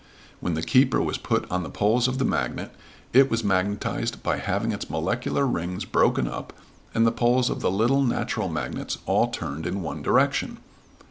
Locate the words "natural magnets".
8.01-8.97